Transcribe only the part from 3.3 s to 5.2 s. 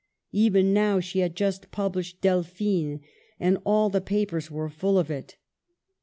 and all the papers were full of